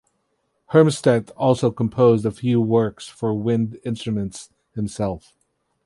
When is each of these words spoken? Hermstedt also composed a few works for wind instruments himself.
Hermstedt 0.71 1.29
also 1.37 1.69
composed 1.69 2.25
a 2.25 2.31
few 2.31 2.59
works 2.59 3.07
for 3.07 3.35
wind 3.35 3.77
instruments 3.85 4.49
himself. 4.73 5.35